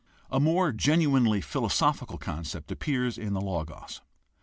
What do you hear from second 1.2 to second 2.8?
philosophical concept